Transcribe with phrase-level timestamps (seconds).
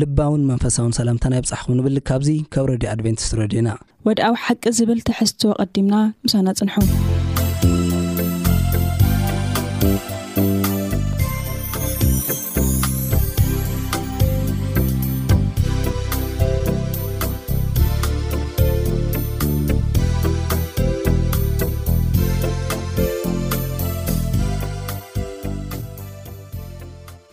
[0.00, 3.68] ልባውን መንፈሳውን ሰላምታናይ ብፃሕኹም ንብል ካብዙ ካብ ረድዩ ኣድቨንቲስ ረድዩና
[4.08, 5.94] ወድኣዊ ሓቂ ዝብል ትሕዝትዎ ቐዲምና
[6.24, 6.88] ምሳና ፅንሑ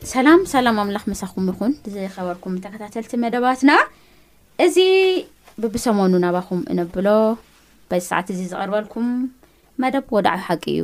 [0.10, 3.72] ሰላም ሰላምምላክመሳኩም ይኹን ዝኸበርኩም ተከታተልቲ መደባትና
[4.66, 4.78] እዚ
[5.64, 7.08] ብብሰሞኑ ናባኹም እነብሎ
[7.90, 9.08] በዚ ሰዓት እዚ ዝቅርበልኩም
[9.84, 10.84] መደብ ወድዓዩ ሓቂ እዩ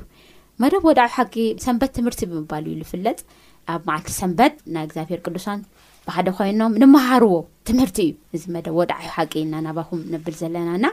[0.63, 3.17] መደብ ወድዕ ሓቂ ሰንበት ትምህርቲ ብምባል እዩ ዝፍለጥ
[3.75, 5.59] ኣብ ማዓልቲ ሰንበት ናይ እግዚኣብሄር ቅዱሳን
[6.09, 7.33] ብሓደ ኮይኖም ንምሃርዎ
[7.69, 10.85] ትምህርቲ እዩ እዚ መደ ወድዓ ሓቂ ኢልና ናባኹም ነብል ዘለናና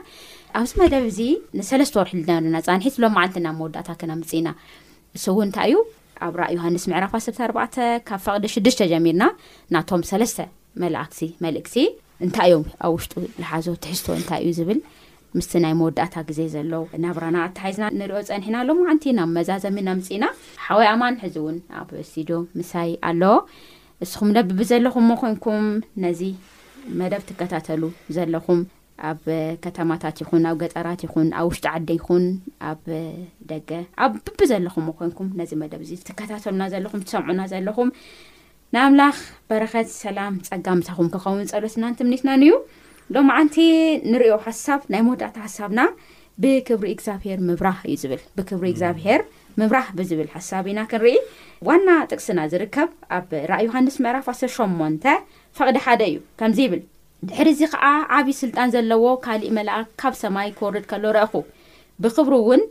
[0.60, 1.20] ኣብዚ መደብ እዚ
[1.60, 4.48] ንሰለስተ ወርሒለና ፃንሒት ሎም ዓልት ና መወዳእታ ክናምፅኢና
[5.16, 5.76] ንስእው እንታይ እዩ
[6.26, 9.24] ኣብ ራእ ዮሃንስ ምዕራፋ ስተ4 ካብ ፈቅዲ 6ዱሽተ ጀሚርና
[9.74, 10.38] ናቶም 3ለስተ
[10.82, 11.74] መላእክሲ መልእክቲ
[12.26, 14.78] እንታይ እዮም ኣብ ውሽጡ ዝሓዞ ትሕዝቶ እንታይ እዩ ዝብል
[15.36, 20.24] ምስቲ ናይ መወዳእታ ግዜ ዘሎዉ ናብራና ኣተሓዝና ንሪኦ ፀኒሕና ሎም ንቲ ናብ መዛዘሚ ናምፅ ኢና
[20.64, 23.22] ሓወይ ኣማን ሕዚ እውን ኣብ ስትድዮ ምሳይ ኣለ
[24.04, 25.66] ንስኹም ደብብዘለኹምሞ ኮንኩም
[26.04, 26.20] ነዚ
[27.00, 27.82] መደብ ትከታተሉ
[28.16, 28.60] ዘለኹም
[29.10, 29.24] ኣብ
[29.64, 32.24] ከተማታት ይኹን ኣብ ገጠራት ይኹን ኣብ ውሽጢ ዓዲ ይኹን
[32.70, 32.84] ኣብ
[33.50, 33.70] ደገ
[34.04, 37.88] ኣብ ብቢ ዘለኹምዎ ኮይንኩም ነዚ መደብ እዚ ትከታተሉና ዘለኹም ትሰምዑና ዘለኹም
[38.74, 39.16] ንኣምላኽ
[39.50, 42.52] በረኸት ሰላም ፀጋምታኹም ክኸውን ፀሎትናን ትምኒትናንዩ
[43.14, 43.56] ሎማዓንቲ
[44.12, 45.80] ንሪኦ ሓሳብ ናይ መወዳእታ ሓሳብና
[46.42, 49.20] ብክብሪ እግዚኣብሄር ምብራህ እዩ ዝብል ብክብሪ እግዚኣብሄር
[49.60, 51.16] ምብራህ ብዝብል ሓሳብ ኢና ክንርኢ
[51.68, 52.88] ዋና ጥቅስና ዝርከብ
[53.18, 54.96] ኣብ ራይ ዮሃንስ ምዕራፍ 1ሰር ሸሞን
[55.58, 56.82] ፈቕዲ ሓደ እዩ ከምዚ ይብል
[57.28, 57.84] ድሕር ዚ ከዓ
[58.16, 61.32] ዓብዪ ስልጣን ዘለዎ ካሊእ መልኣ ካብ ሰማይ ክወርድ ከሎ ርአኹ
[62.02, 62.62] ብክብሪ እውን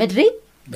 [0.00, 0.20] ምድሪ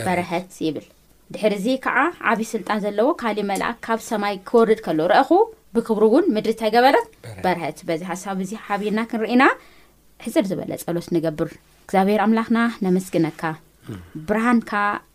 [0.05, 0.87] በርሀት ይብል
[1.35, 1.97] ድሕር እዚ ከዓ
[2.33, 5.31] ዓብዪ ስልጣን ዘለዎ ካሊእ መልኣ ካብ ሰማይ ክወርድ ከሎ ርአኹ
[5.77, 7.09] ብክብሪ እውን ምድሪ ተገበረት
[7.45, 9.45] በርሀት በዚ ሓሳብ እዚ ሓቢርና ክንርኢና
[10.27, 11.51] ሕፅር ዝበለ ፀሎት ንገብር
[11.87, 13.43] እግዚኣብሔር ኣምላኽና ነመስግነካ
[14.29, 14.71] ብርሃንካ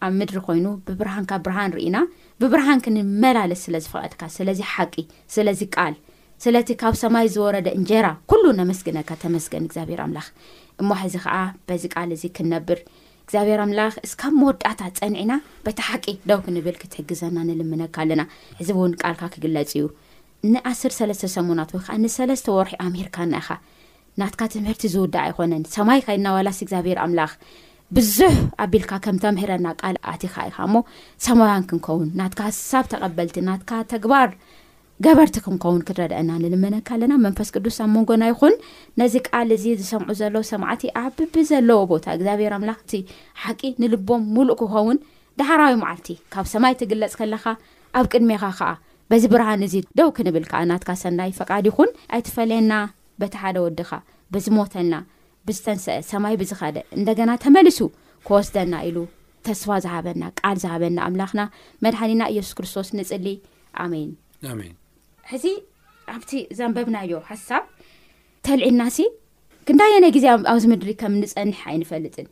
[0.06, 1.98] ኣብ ምድሪ ኮይኑ ብብርሃንካ ብርሃን ንርኢና
[2.42, 4.96] ብብርሃን ክንመላለስ ስለዝፈቐድካ ስለዚ ሓቂ
[5.36, 5.94] ስለዚ ቃል
[6.44, 10.28] ስለቲ ካብ ሰማይ ዝወረደ እንጀራ ኩሉ ኣመስግነካ ተመስገን ግዚኣብሔርኣምላኽ
[10.82, 11.34] እሞሕዚ ከዓ
[11.70, 12.80] በዚ ቃል ዚ ክነብር
[13.24, 15.34] እግዚኣብሔር ኣምላኽ ስብ መወዳእታ ፀንዕና
[15.66, 18.22] በታሓቂ ደውክ ንብል ክትሕግዘና ንልምነካ ኣለና
[18.60, 19.84] ሕዚ እውን ቃልካ ክግለፅ እዩ
[20.52, 23.50] ን1ስሰለስተ ሰሙናት ወይ ከዓ ንሰለስተ ወርሒ ኣርካና ኢኻ
[24.22, 27.34] ናትካ ትምህርቲ ዝውዳእ ኣይኮነን ሰማይ ከይድና ዋላስ እግዚኣብሔር ኣምላኽ
[27.98, 28.34] ብዙሕ
[28.66, 30.82] ኣቢልካ ከም ተምህረና ቃል ኣቲካ ኢኻ ሞ
[31.28, 34.30] ሰማያን ክንከውን ናትካ ሳብ ተቀበልቲ ናትካ ተግባር
[35.06, 38.56] ገበርቲ ክንኸውን ክንረድአና ንልመነካ ኣለና መንፈስ ቅዱስ ኣብ መንጎና ይኹን
[39.00, 42.92] ነዚ ቃል እዚ ዝሰምዑ ዘለዎ ሰማዕቲ ኣብብዘለዎ ቦታ እግዚኣብሔር ኣምላኽቲ
[43.44, 44.98] ሓቂ ንልቦም ሙሉእ ክኸውን
[45.42, 47.46] ዳሕራዊ ማዓልቲ ካብ ሰማይ ትግለፅ ከለካ
[48.00, 48.70] ኣብ ቅድሜኻ ከዓ
[49.12, 52.74] በዚ ብርሃን እዚ ደው ክ ንብል ከዓ ናትካ ሰናይ ፈቃድ ይኹን ኣይተፈለየና
[53.24, 53.92] በቲ ሓደ ወድካ
[54.36, 54.98] ብዚሞተልና
[55.48, 57.80] ብዝተንስአ ሰማይ ብዝኸደ እንደገና ተመሊሱ
[58.28, 58.98] ከወስደና ኢሉ
[59.48, 61.42] ተስፋ ዝሃበና ቃል ዝሃበና ኣምላኽና
[61.88, 63.28] መድሓኒና ኢየሱስ ክርስቶስ ንፅሊ
[63.86, 64.76] ኣሜይንሜን
[65.32, 65.46] ሕዚ
[66.16, 67.64] ኣብቲ ዘንበብናዮ ሃሳብ
[68.46, 69.00] ተልዒ ና ሲ
[69.68, 72.28] ክንዳየነ ግዜ ኣብዚ ምድሪ ከም ንፀኒሕ ኣይንፈልጥን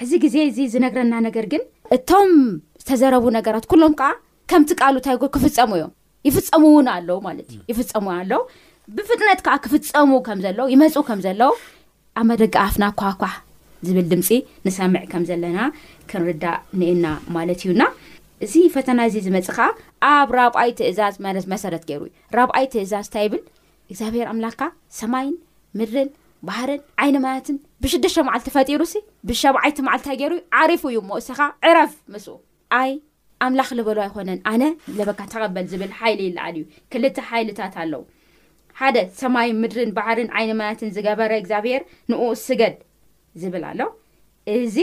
[0.00, 1.62] ሕዚ ግዜ እዚ ዝነግረና ነገር ግን
[1.96, 2.32] እቶም
[2.82, 4.08] ዝተዘረቡ ነገራት ኩሎም ከዓ
[4.52, 5.92] ከምቲ ቃሉ እንታይ ክፍፀሙ እዮም
[6.28, 8.42] ይፍፀሙውን ኣለው ማለት እዩ ይፍፀሙው ኣለው
[8.96, 11.52] ብፍጥነት ከዓ ክፍፀሙ ከምዘለው ይመፁ ከም ዘለው
[12.20, 13.22] ኣብ መደጋኣፍና ኳኳ
[13.88, 14.28] ዝብል ድምፂ
[14.66, 15.58] ንሰምዕ ከም ዘለና
[16.10, 17.06] ክንርዳእ ነኤና
[17.38, 17.82] ማለት እዩና
[18.44, 19.64] እዚ ፈተና እዚ ዝመፅ ከዓ
[20.10, 23.42] ኣብ ራብኣይ ትእዛዝ ለት መሰረት ገይሩ እዩ ራብኣይ ትእዛዝ እንታይ ይብል
[23.90, 24.62] እግዚኣብሔር ኣምላክካ
[24.98, 25.34] ሰማይን
[25.78, 26.08] ምድርን
[26.48, 32.26] ባህርን ዓይነ ማለትን ብሽደሽተ መዓልቲ ፈጢሩ ሲ ብሸብዓይቲ መዓልታ ገይሩ ዓሪፉ እዩ መእሰኻ ዕረፍ ምስ
[32.80, 32.90] ኣይ
[33.46, 34.62] ኣምላኽ ዝበሎ ኣይኮነን ኣነ
[35.00, 38.02] ለበካ ተቐበል ዝብል ሓይሊ ይላዓል እዩ ክልተ ሓይልታት ኣለው
[38.80, 41.82] ሓደ ሰማይን ምድርን ባህርን ዓይኒ ማለትን ዝገበረ እግዚኣብሄር
[42.12, 42.76] ንኡ ስገድ
[43.44, 43.80] ዝብል ኣሎ
[44.56, 44.78] እዚ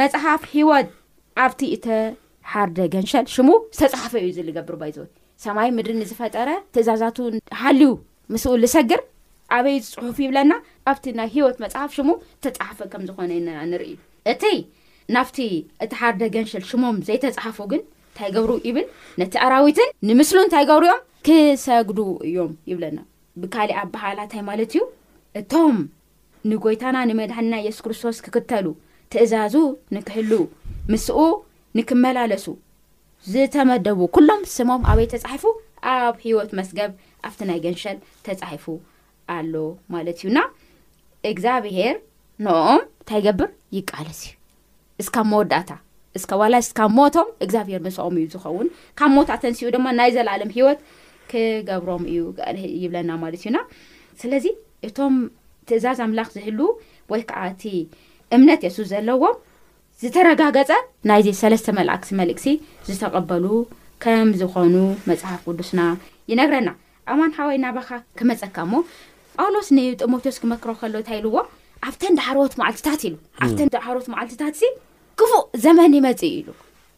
[0.00, 0.88] መፅሓፍ ሂወት
[1.44, 1.86] ኣብቲ እተ
[2.52, 3.48] ሓርደ ገንሸል ሽሙ
[3.78, 5.04] ዝተፃሓፈ እዩ ዝገብር ይወ
[5.44, 7.16] ሰማይ ምድሪ ንዝፈጠረ ትእዛዛት
[7.62, 7.88] ሃልዩ
[8.32, 9.00] ምስኡ ዝሰግር
[9.56, 10.52] ዓበይ ዝፅሑፍ ይብለና
[10.90, 12.08] ኣብቲ ናይ ሂወት መፅሓፍ ሽሙ
[12.44, 13.96] ዝተፃሓፈ ከም ዝኾነ ና ንርኢዩ
[14.32, 14.42] እቲ
[15.16, 15.38] ናፍቲ
[15.84, 17.82] እቲ ሓርደ ገንሸል ሽሞም ዘይተፃሓፉ ግን
[18.12, 18.86] እንታይ ገብሩ ይብል
[19.20, 22.98] ነቲ ኣራዊትን ንምስሉ እንታይ ገብሩ እዮም ክሰግዱ እዮም ይብለና
[23.42, 24.82] ብካሊእ ኣበህላንታይ ማለት እዩ
[25.40, 25.76] እቶም
[26.50, 28.66] ንጎይታና ንመድሓንና የሱስ ክርስቶስ ክክተሉ
[29.12, 29.54] ትእዛዙ
[29.96, 30.30] ንክህል
[30.92, 31.18] ምስኡ
[31.76, 32.44] ንክመላለሱ
[33.32, 35.44] ዝተመደቡ ኩሎም ስሞም ኣበይ ተፃሒፉ
[35.92, 36.90] ኣብ ሂወት መስገብ
[37.28, 37.96] ኣብቲ ናይ ገንሸል
[38.26, 38.64] ተፃሒፉ
[39.36, 39.54] ኣሎ
[39.94, 40.38] ማለት እዩና
[41.30, 41.96] እግዚኣብሄር
[42.44, 44.34] ንኦም እንታይ ይገብር ይቃለስ እዩ
[45.02, 45.70] እስካ መወዳእታ
[46.18, 48.68] እስዋላ ስካ ሞቶም እግዚኣብሄር ንስኦም እዩ ዝኸውን
[48.98, 50.78] ካብ ሞት ኣተንስኡ ድማ ናይ ዘለዓለም ሂወት
[51.30, 52.20] ክገብሮም እዩ
[52.84, 53.58] ይብለና ማለት እዩና
[54.22, 54.46] ስለዚ
[54.88, 55.16] እቶም
[55.68, 56.58] ትእዛዝ አምላኽ ዝህል
[57.12, 57.64] ወይ ከዓ እቲ
[58.36, 59.36] እምነት የሱ ዘለዎም
[60.00, 60.70] ዝተረጋገፀ
[61.08, 62.44] ናይዚ ሰለስተ መላእክቲ መልእክቲ
[62.88, 63.44] ዝተቐበሉ
[64.04, 64.74] ከም ዝኾኑ
[65.10, 65.80] መፅሓፍ ቅዱስና
[66.30, 66.68] ይነግረና
[67.12, 68.82] ኣማንሓዋይ ናባካ ክመፀካ ሞ
[69.38, 71.34] ጳውሎስ ንጢሞቴዎስ ክመክሮ ከሎ እንታይልዎ
[71.86, 73.16] ኣብተን ዳሓርወት መዓልትታት ኢሉ
[73.46, 74.62] ኣብን ዳሕርቦት መዓልትታት እዚ
[75.20, 76.48] ክፉእ ዘመን ይመፅ እ ኢሉ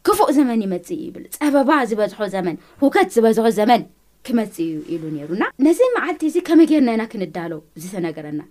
[0.07, 3.81] ክፉእ ዘመን ይመፅእ ይብል ፀበባ ዝበዝሖ ዘመን ውውከት ዝበዝሖ ዘመን
[4.27, 7.51] ክመፅ እዩ ኢሉ ነይሩና ነዚ መዓልቲ እዚ ከመ ጌይርነና ክንዳሎ
[7.83, 8.41] ዝተነገረና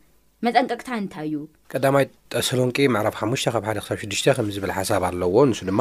[0.47, 1.37] መፀንቀቅታ እንታይ እዩ
[1.73, 5.81] ቀዳማይ ጠሰሎንቄ ምዕራፍ 5 ካብ ሓደ ሳ6 ምዝብል ሓሳብ ኣለዎ ንሱ ድማ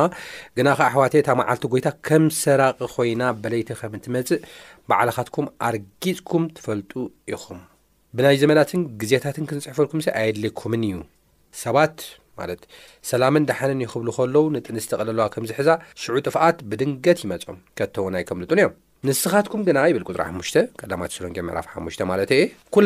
[0.58, 4.42] ግና ከኣሕዋት ታ መዓልቲ ጎይታ ከም ሰራቂ ኮይና በለይቲ ከም እትመፅእ
[4.90, 6.92] በዓልኻትኩም ኣርጊፅኩም ትፈልጡ
[7.34, 7.60] ኢኹም
[8.18, 10.98] ብናይ ዘመናትን ግዜታትን ክንፅሕፈልኩም ሰ ኣየድለኩምን እዩ
[11.64, 11.98] ሰባት
[12.42, 12.62] ማለት
[13.12, 15.70] ሰላምን ድሓንን ይኽብሉ ከለዉ ንጥን ዝተቀለለዋ ከምዝሕዛ
[16.02, 18.76] ሽዑ ጥፋኣት ብድንገት ይመፆም ከተውናይ ከምልጡን እዮም
[19.10, 22.06] ንስኻትኩም ግና ይብል ሪ ሙ ተሎ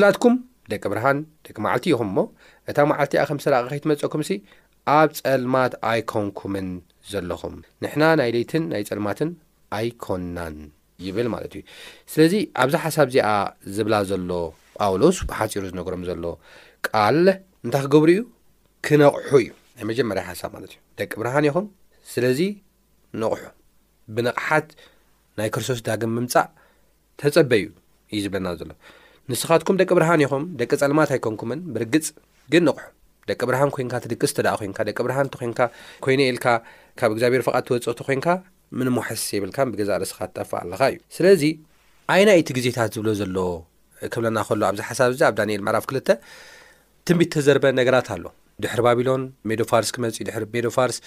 [0.03, 0.38] ማ
[0.73, 2.23] ደቂ ብርሃን ደቂ ማዓልቲ ኢኹም ሞ
[2.71, 4.38] እታ መዓልቲ ኣ ከም ዝስራቕኸይ ትመፀኩም ሲ
[4.97, 6.68] ኣብ ጸልማት ኣይኮንኩምን
[7.12, 9.29] ዘለኹም ንሕና ናይ ለይትን ናይ ጸልማትን
[9.77, 10.56] ኣይኮናን
[11.06, 11.62] ይብል ማለት እዩ
[12.13, 12.33] ስለዚ
[12.63, 13.27] ኣብዛ ሓሳብ እዚኣ
[13.75, 14.31] ዝብላ ዘሎ
[14.83, 16.23] ጳውሎስ ብሓፂሩ ዝነገሮም ዘሎ
[16.89, 17.19] ቃል
[17.65, 18.21] እንታይ ክገብሩ እዩ
[18.85, 21.65] ክነቕሑ እዩ ናይ መጀመርያ ሓሳብ ማለት እዩ ደቂ ብርሃን ኢኹም
[22.13, 22.39] ስለዚ
[23.21, 23.41] ነቑሑ
[24.15, 24.67] ብነቕሓት
[25.39, 26.47] ናይ ክርስቶስ ዳግም ምምጻእ
[27.21, 27.69] ተጸበይ እዩ
[28.15, 28.71] እዩ ዝብለና ዘሎ
[29.31, 32.06] ንስኻትኩም ደቂ ብርሃን ኢኹም ደቂ ጸልማት ኣይኮንኩምን ብርግፅ
[32.53, 32.85] ግን ንቑሑ
[33.29, 35.29] ደቂ ብርሃን ኮንካ ትድቅስ ተ ደኣ ኮንካ ደቂ ብርሃንን
[36.06, 36.45] ኮይነ ኢልካ
[37.00, 38.27] ካብ እግዚኣብሔር ፍቓድ ትወፅቲ ኮይንካ
[38.79, 41.44] ምንምውሓስ የብልካ ብገዛእ ርስኻ ጠፋእ ኣለካ እዩ ስለዚ
[42.13, 43.50] ዓይና እይቲ ግዜታት ዝብሎ ዘለዎ
[44.13, 46.09] ክብለና ከሎ ኣብዚ ሓሳብ እዚ ኣብ ዳንኤል ምዕራፍ ክልተ
[47.07, 48.24] ትንቢት ተዘርበ ነገራት ኣሎ
[48.63, 50.97] ድሕሪ ባቢሎን ሜዶ ፋርስ ክመፅኡ ድሪ ሜዶ ፋርስ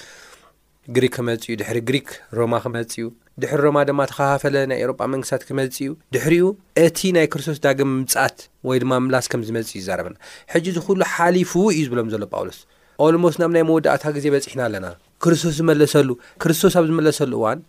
[0.97, 2.09] ግሪክ ክመጽ እዩ ድሕሪ ግሪክ
[2.39, 3.05] ሮማ ክመጽ እዩ
[3.43, 6.45] ድሕሪ ሮማ ድማ ተኸፋፈለ ናይ ኤሮጳ መንግስትታት ክመጽ እዩ ድሕሪኡ
[6.85, 8.37] እቲ ናይ ክርስቶስ ዳግም ምምጻት
[8.69, 10.17] ወይ ድማ ምምላስ ከም ዝመጽ እዩ ዝዛረበና
[10.53, 12.59] ሕጂ ዝኹሉ ሓሊፉ እዩ ዝብሎም ዘሎ ጳውሎስ
[13.07, 14.87] ኦሎሞስ ናብ ናይ መወዳእታ ግዜ በፂሕና ኣለና
[15.27, 16.11] ክርስቶስ ዝመለሰሉ
[16.45, 17.61] ክርስቶስ ኣብ ዝመለሰሉ እዋን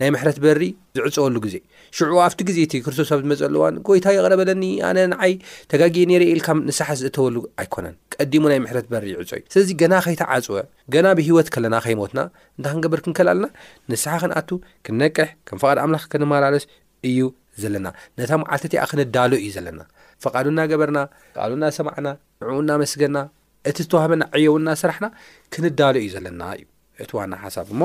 [0.00, 0.60] ናይ ምሕረት በሪ
[0.96, 1.56] ዝዕፀወሉ ግዜ
[1.96, 5.32] ሽዑ ኣብቲ ግዜ እቲ ክርስቶስ ኣብ ዝመፀሉ እዋን ጎይታ የቕረበለኒ ኣነ ንዓይ
[5.72, 10.56] ተጋጊ ነረ የኢልካ ንስሓ ዝእተወሉ ኣይኮነን ቀዲሙ ናይ ምሕረት በሪ ይዕፀ እዩ ስለዚ ገና ከይተዓፅወ
[10.94, 12.20] ገና ብሂወት ከለና ከይሞትና
[12.56, 13.46] እንታይክን ገበር ክንከል ኣለና
[13.92, 14.50] ንስሓ ክንኣቱ
[14.88, 16.66] ክንነቅሕ ከም ፈቓድ ኣምላኽ ክንመላለስ
[17.10, 17.20] እዩ
[17.62, 17.86] ዘለና
[18.18, 19.80] ነታ መዓልተቲ ኣ ክንዳሎ እዩ ዘለና
[20.26, 20.98] ፈቓዱና ገበርና
[21.36, 22.08] ቃሉና ሰማዕና
[22.48, 23.16] ንዕኡና መስገና
[23.70, 25.06] እቲ ዝተዋህበና ዕየውና ስራሕና
[25.54, 26.66] ክንዳሎ እዩ ዘለና እዩ
[27.04, 27.82] እቲ ዋና ሓሳብ እሞ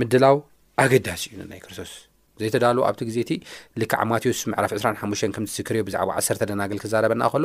[0.00, 0.36] ምድላው
[0.82, 1.92] ኣገዳሲ እዩ ነ ናይ ክርስቶስ
[2.40, 3.30] ዘይተዳልዎ ኣብቲ ግዜ እቲ
[3.80, 7.44] ልክዕ ማቴዎስ መዕራፍ 25ሙ ከም ዝስክርዮ ብዛዕባ 1ሰርተ ደናግል ክዛረበና ከሎ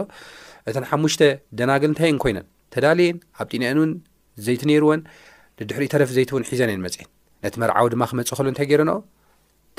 [0.69, 1.21] እተን ሓሙሽተ
[1.59, 3.91] ደናግል እንታየን ኮይነን ተዳልየን ኣብ ጢንአን እውን
[4.45, 5.01] ዘይቲ ነርወን
[5.61, 7.07] ንድሕሪእ ተረፊ ዘይት እውን ሒዘን የን መጽእን
[7.45, 8.91] ነቲ መርዓዊ ድማ ክመፅእ ኸሎ እንታይ ገይረን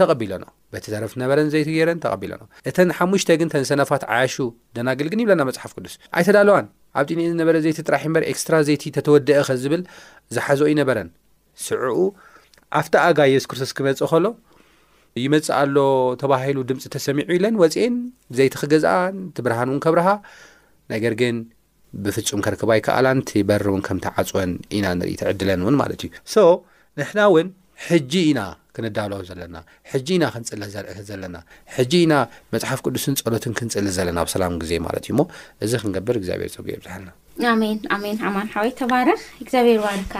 [0.00, 4.36] ተቐቢሎን በቲ ተረፍ ነበረን ዘይቲ ገረን ተቐቢለን እተን ሓሙሽተ ግን ተንሰነፋት ዓያሹ
[4.78, 6.66] ደናግል ግን ይብለና መፅሓፍ ቅዱስ ኣይተዳለዋን
[7.00, 9.82] ኣብ ጢንኤን ዝነበረ ዘይቲ ጥራሒ በሪ ኤክስትራ ዘይቲ ተተወደአ ኸ ዝብል
[10.36, 11.10] ዝሓዞ ዩ ነበረን
[11.66, 11.98] ስዕኡ
[12.80, 14.26] ኣፍቲ ኣጋ የሱ ክርስቶስ ክመፅእ ከሎ
[15.24, 15.76] ይመፅእ ኣሎ
[16.22, 17.96] ተባሂሉ ድምፂ ተሰሚዑ ኢለን ወፂአን
[18.38, 20.08] ዘይቲ ክገዛአን ትብርሃን እውን ከብርሃ
[20.92, 21.36] ነገር ግን
[22.04, 26.46] ብፍጹም ከርክባ ይከኣላን ቲበር እውን ከም ተዓፅወን ኢና ንርኢ ትዕድለን እውን ማለት እዩ ሶ
[27.00, 27.48] ንሕና እውን
[27.86, 28.40] ሕጂ ኢና
[28.76, 29.56] ክንዳሎ ዘለና
[29.92, 31.36] ሕጂ ኢና ክንፅለህ ዘር ዘለና
[31.76, 32.14] ሕጂ ኢና
[32.54, 35.24] መፅሓፍ ቅዱስን ጸሎትን ክንፅሊ ዘለና ኣብ ሰላም ግዜ ማለት እዩ ሞ
[35.66, 39.08] እዚ ክንገብር እግዚኣብሔር ፀጉ ይብዝሃናሜሜን ኣማ ሓወይ ተባረ
[39.44, 40.14] እግዚኣብሔርዋ ርካ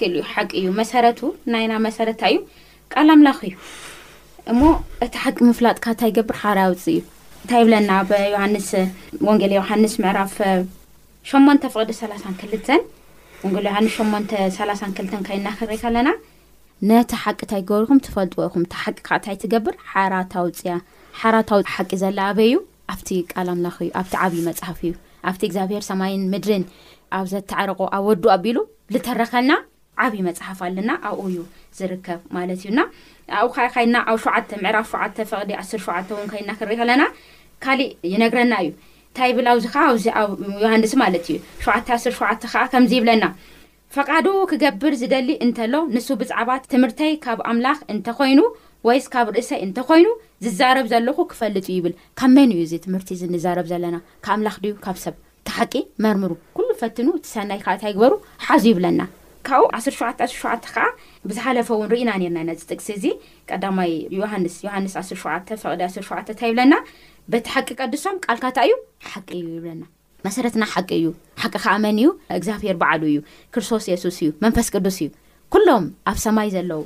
[0.00, 1.20] ክልዩሓቂ እዩ መሰረቱ
[1.86, 2.38] መሰረታ እዩ
[2.92, 3.56] ቃምላኪ እዩ
[4.52, 4.62] እሞ
[5.04, 7.00] እቲ ሓቂ ምፍላጥ ካእታይ ይገብር ሓር ውፅ እዩ
[7.42, 8.70] እንታይ ብለና ኣብዮሃንስ
[9.28, 10.34] ወንጌሌ ዮሃንስ ምዕራፍ
[11.32, 12.72] 8 ፍቅዲ 32
[14.14, 14.18] ወ
[14.58, 16.08] 32 ካይ ናኽሪከ ኣለና
[16.88, 20.72] ነቲ ሓቂ እንታይ ገበርኹም ትፈልጥዎ ይኹም እ ሓቂ ካታይ ትገብር ሓታውፅያ
[21.20, 22.56] ሓራውፅ ሓቂ ዘላ ኣበይዩ
[22.92, 24.92] ኣብቲ ቃላምላኪ እዩ ኣብቲ ዓብዪ መፅሓፍ እዩ
[25.30, 26.64] ኣብቲ እግዚኣብሄር ሰማይን ምድርን
[27.18, 28.58] ኣብ ዘተዓረቆ ኣብ ወዱ ኣቢሉ
[28.94, 29.50] ዝተረከልና
[30.04, 31.38] ዓብይ መፅሓፍ ኣለና ኣብኡ እዩ
[31.78, 32.80] ዝርከብ ማለት እዩና
[33.40, 37.02] ኣብ ካይድና ኣብ ሸዓ ምዕራፍ ሸ ፈቅዲ 1ስ ሸ ውን ከይና ክርኢ ከለና
[37.64, 38.70] ካሊእ ይነግረና እዩ
[39.10, 43.24] እንታይ ብላዚ ዓ ኣዚኣብ ዮሃንስ ማለት እዩ ሸ 1ሸዓ ከዓ ከምዚ ይብለና
[43.96, 48.40] ፈቃዱ ክገብር ዝደሊ እንተሎ ንሱ ብዛዕባ ትምህርተይ ካብ ኣምላኽ እንተኮይኑ
[48.88, 50.08] ወይስ ካብ ርእሰይ እንተኮይኑ
[50.44, 55.16] ዝዛረብ ዘለኹ ክፈልጡ ይብል ካብ መን እዩ እዚ ትምህርቲ ዝንዛረብ ዘለና ብኣምላኽ ካብሰብ
[55.48, 58.12] ተሓቂ መርምሩ ኩሉ ፈትኑ ሰናይ ዓ እንታይግበሩ
[58.48, 59.00] ሓዙ ይብለና
[59.50, 60.84] 1717 ከዓ
[61.28, 63.06] ብዝሓለፈ እውን ሪእና ርና ነዚ ጥቅሲ እዚ
[63.60, 66.74] ቀማይ ዮሃንስ ዮሃንስ 17ቅ 17እንታ ይብለና
[67.32, 68.74] በቲ ሓቂ ቀዱሶም ቃልካታ እዩ
[69.10, 69.82] ሓቂ እዩ ይብለና
[70.26, 71.08] መሰረትና ሓቂ እዩ
[71.42, 73.18] ሓቂ ከዓ መን እዩ እግዚብሄር በዕሉ እዩ
[73.54, 75.08] ክርስቶስ የሱስ እዩ መንፈስ ቅዱስ እዩ
[75.54, 76.82] ኩሎም ኣብ ሰማይ ዘለው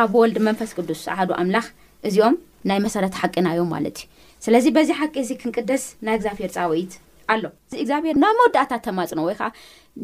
[0.00, 1.66] ኣብ ወልድ መንፈስ ቅዱስ ኣህዱ ኣምላኽ
[2.10, 2.36] እዚኦም
[2.70, 4.14] ናይ መሰረት ሓቂና ዮም ማለት እዩ
[4.46, 6.94] ስለዚ በዚ ሓቂ እዚ ክንቅደስ ናይ እግዚብሄር ፃወይት
[7.34, 7.44] ኣሎ
[7.82, 9.48] እእግዚብሔር ናብ መወዳእታት ተማፅኖ ወይከዓ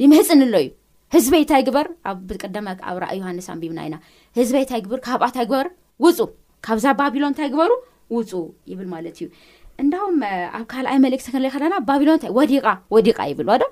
[0.02, 0.68] ይምህፅን ኣሎ እዩ
[1.14, 3.96] ህዝበ ይታይ ግበር ኣብቀማኣብ ራእይ ዮሃንስ ኣንቢብና ኢና
[4.38, 5.66] ህዝበይታይ ግበር ካብኣእታይ ግበር
[6.04, 6.18] ውፁ
[6.66, 7.72] ካብዛ ባቢሎን እንታይ ግበሩ
[8.16, 8.30] ውፁ
[8.70, 9.26] ይብል ማለት እዩ
[9.82, 10.16] እንዳም
[10.58, 12.52] ኣብ ካልኣይ መልእክቲ ክንሪኢ ከለና ባቢሎን ወዲ
[12.94, 13.66] ወዲቃ ይብል ዶ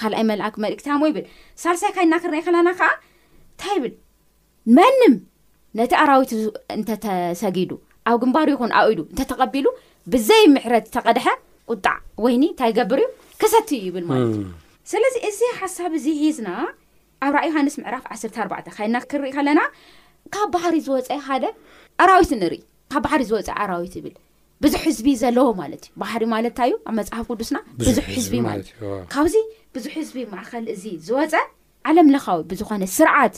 [0.00, 0.22] ካይ
[0.64, 1.24] መልእክቲ ይብል
[1.64, 2.88] ሳሳይ ካና ክንሪኢ ከለና ከዓ
[3.50, 3.92] እንታይ ይብል
[4.78, 5.14] መንም
[5.80, 6.32] ነቲ ኣራዊት
[6.78, 7.72] እንተተሰጊዱ
[8.10, 9.66] ኣብ ግንባሩ ይኹን ኣብዱ እንተተቐቢሉ
[10.14, 11.26] ብዘይ ምሕረት ተቐድሐ
[11.72, 11.94] ቁጣዕ
[12.26, 13.08] ወይኒ እንታይ ገብር እዩ
[13.42, 14.46] ክሰትዩ ይብል ማለት እዩ
[14.90, 16.48] ስለዚ እዚ ሓሳብ እዚ ሒዝና
[17.24, 19.60] ኣብ ራእ ዮሃንስ ምዕራፍ 14 ካይልና ክርኢ ከለና
[20.34, 21.44] ካብ ባህሪ ዝወፀ ሓደ
[22.02, 22.58] ኣራዊት ንርኢ
[22.92, 24.14] ካብ ባሕሪ ዝወፀ ኣራዊት ይብል
[24.64, 28.98] ብዙሕ ህዝቢ ዘለዎ ማለት እዩ ባህሪ ማለት እንታይእዩ ኣብ መፅሓፍ ቅዱስና ብዙሕ ህዝቢ ማለት እዩ
[29.12, 29.34] ካብዚ
[29.76, 31.34] ብዙሕ ህዝቢ ማዕከል እዚ ዝወፀ
[31.90, 33.34] ዓለምለካዊ ብዝኾነ ስርዓት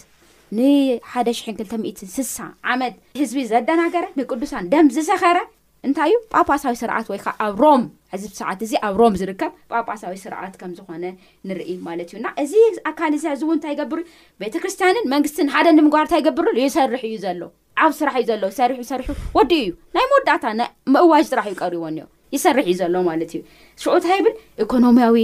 [0.58, 2.36] ን126ሳ
[2.72, 5.38] ዓመት ህዝቢ ዘደናገረ ንቅዱሳን ደም ዝሰኸረ
[5.86, 10.54] እንታይ እዩ ጳጳሳዊ ስርዓት ወይከዓ ኣብ ሮም ሕዝቲ ሰዓት እዚ ኣብ ሮም ዝርከብ ጳጳሳዊ ስርዓት
[10.60, 11.04] ከምዝኾነ
[11.48, 12.54] ንርኢ ማለት እዩ እዚ
[12.90, 14.00] ኣካል እዚ እዚ እውን እንታይ ይገብር
[14.42, 17.42] ቤተክርስትያንን መንግስትን ሓደ ንምግባር እንታይ ይገብሩ ይሰርሕ እዩ ዘሎ
[17.84, 19.04] ኣብ ስራሕእዩሎር
[19.38, 23.40] ወዲእዩ ናይ መወዳእታምእዋጅ ጥራሕእዩ ቀሪቦ እኒዮ ይሰርሕ እዩ ዘሎ ማለት እዩ
[23.84, 24.34] ሽዑ ታይብል
[24.64, 25.16] ኢኮኖሚያዊ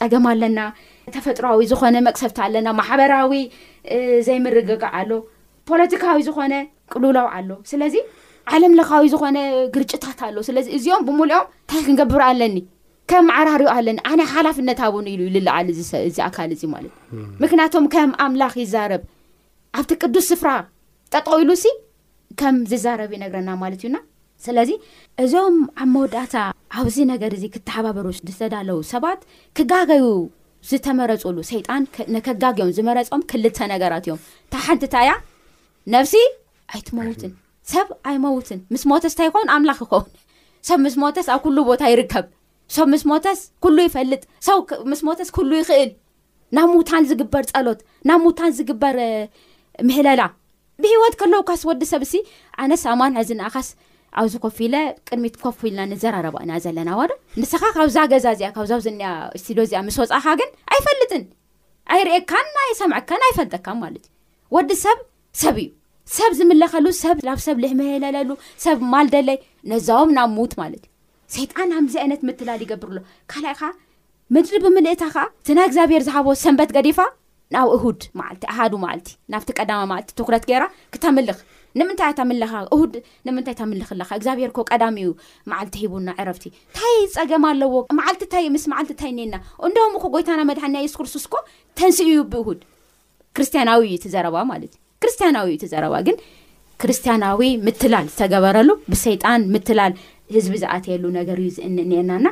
[0.00, 0.60] ፀገም ኣለና
[1.16, 3.32] ተፈጥሮዊ ዝኮነ መቅሰብቲ ኣለና ማሕበራዊ
[4.28, 5.10] ዘይምርግጋ ኣሎ
[5.70, 6.54] ፖለቲካዊ ዝኮነ
[6.92, 7.94] ቅሉለው ኣሎ ስለዚ
[8.52, 9.38] ዓለምለካዊ ዝኮነ
[9.74, 12.56] ግርጭታት ኣለዉ ስለዚ እዚኦም ብሙሉኦም እንታይ ክገብሩ ኣለኒ
[13.10, 15.66] ከም ዓራርዮ ኣለኒ ኣነ ሓላፍነት ኣቡን ኢሉ ዝልዓል
[16.08, 19.02] እዚ ኣካል እዚ ማለት እዩ ምክንያቱም ከም ኣምላኽ ይዛረብ
[19.78, 20.50] ኣብቲ ቅዱስ ስፍራ
[21.14, 21.66] ጠጠ ይሉ ሲ
[22.40, 23.96] ከም ዝዛረብ ይነግረና ማለት እዩና
[24.44, 24.70] ስለዚ
[25.24, 26.36] እዞም ኣብ መወዳእታ
[26.78, 29.20] ኣብዚ ነገር እዚ ክተሓባበሩ ዝተዳለው ሰባት
[29.58, 30.04] ክጋገዩ
[30.70, 31.82] ዝተመረፅሉ ሰይጣን
[32.28, 35.12] ከጋገዮም ዝመረፆም ክልተ ነገራት እዮም እንታ ሓንቲ ታ ያ
[35.94, 36.14] ነብሲ
[36.74, 37.32] ኣይትመወትን
[37.72, 40.08] ሰብ ኣይመውትን ምስ ሞተስ እንታይ ይኮውን ኣምላኽ ይኸውን
[40.68, 42.26] ሰብ ምስ ሞተስ ኣብ ኩሉ ቦታ ይርከብ
[42.76, 44.58] ሰብ ምስ ሞተስ ኩሉ ይፈልጥ ሰብ
[44.90, 45.90] ምስ ሞተስ ኩሉ ይኽእል
[46.56, 48.96] ናብ ሙታን ዝግበር ፀሎት ናብ ሙታን ዝግበር
[49.88, 50.22] ምህለላ
[50.82, 52.14] ብሂወት ከለዉካስ ወዲ ሰብ እሲ
[52.64, 53.68] ኣነስ ኣማንሒዚ ንኣኻስ
[54.20, 54.74] ኣብዝኮፊ ኢለ
[55.08, 59.08] ቅድሚት ኮፍ ኢልና ንዘራረባ ኢና ዘለና ዋ ዶ ንስኻ ካብዛ ገዛ እዚኣ ካብዘኒኣ
[59.44, 61.24] ስድዮ እዚኣ ምስ ወፃእካ ግን ኣይፈልጥን
[61.94, 64.12] ኣይርኤካን ይሰምዐካን ኣይፈልጠካ ማለትእዩ
[64.56, 65.00] ወዲ ሰብ
[65.42, 65.68] ሰብ እዩ
[66.16, 68.30] ሰብ ዝምለኸሉ ሰብ ናብ ሰብ ዝሕምህለለሉ
[68.64, 69.38] ሰብ ማልደለይ
[69.72, 70.82] ነዛም ናብ ሙት ማለት
[71.30, 72.98] እዩ ይጣን ዚ ይነት ምትላል ይገብርሎ
[73.32, 73.48] ካእ
[74.34, 76.98] ምፅሪ ብምልእታ ኸዓ እቲና እግዚኣብሔር ዝሃቦ ሰንበት ገዲፋ
[77.54, 78.00] ናብ እሁድ
[78.36, 79.00] ል ኣሃዱ ል
[79.32, 79.66] ናብቲ ቀ
[80.28, 81.38] ኩረት ገይራ ክተምልኽ
[81.80, 83.82] ንምንታይ ኣምንምንታይ ምል
[84.18, 85.12] እግዚኣብሔርኮ ቀዳሚ እዩ
[85.50, 89.34] ማዓልቲ ሂቡና ዕረፍቲ እንታይ ፀገም ኣለዎ ማዓልምስዓልታይ እና
[89.68, 91.42] እንዶም ኮ ጎይታና መድሓ ስክርስስ ኮ
[91.80, 92.60] ተንስ እዩ ብእሁድ
[93.36, 96.16] ክርስያናዊእ ትዘረባ ማለት እዩ ክርስትያናዊ እቲ ዘረባ ግን
[96.82, 99.92] ክርስትያናዊ ምትላል ዝተገበረሉ ብሰይጣን ምትላል
[100.34, 102.26] ህዝቢ ዝኣትየሉ ነገር እዩ ዝእንእ ነናና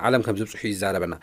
[0.07, 1.13] ዓለም ከም ዘብፅሑዩ ዝዛረበና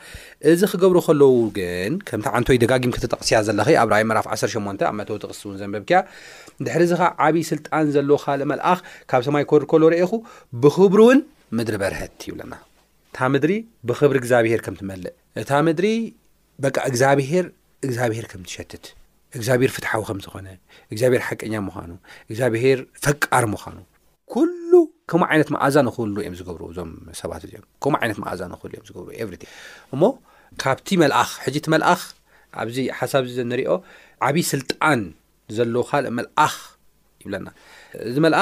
[0.50, 5.16] እዚ ክገብሩ ከለዉ ግን ከምታ ዓንትወይ ደጋጊም ክተጠቕስያ ዘለኸ ኣብ ራይ መራፍ 18 ኣብ መተዊ
[5.24, 5.98] ተቕስስእውን ዘንበብ ኪያ
[6.66, 8.78] ድሕሪዚ ከዓ ዓብዪ ስልጣን ዘለዎ ካልእ መልኣኽ
[9.12, 10.12] ካብ ሰማይ ኮርኮሎ ርአኹ
[10.64, 11.20] ብክብሩ እውን
[11.58, 12.54] ምድሪ በርሀት ይብለና
[13.10, 13.52] እታ ምድሪ
[13.88, 15.88] ብክብሪ እግዚኣብሄር ከም ትመልእ እታ ምድሪ
[16.64, 17.44] በቃ እግዚኣብሄር
[17.84, 18.84] እግዚኣብሄር ከም ትሸትት
[19.38, 20.46] እግዚኣብሔር ፍትሓዊ ከም ዝኾነ
[20.92, 21.90] እግዚኣብሄር ሓቀኛ ምዃኑ
[22.28, 23.76] እግዚኣብሄር ፈቃር ምዃኑ
[24.32, 24.70] ኩሉ
[25.10, 26.90] ከምኡ ዓይነት መእዛ ንኽህሉ እዮም ዝገብሩ እዞም
[27.20, 29.48] ሰባት እዚኦም ከምኡ ዓይነት መእዛ ንኽህሉ እዮም ዝገብሩ ኤቭሪቲግ
[29.94, 30.02] እሞ
[30.62, 32.00] ካብቲ መልኣኽ ሕጂ እቲ መልኣኽ
[32.60, 33.72] ኣብዚ ሓሳብ ዚ ዘንሪኦ
[34.26, 35.00] ዓብይ ስልጣን
[35.56, 36.54] ዘለዉ ካልእ መልኣኽ
[37.22, 37.46] ይብለና
[38.08, 38.34] እዚ መል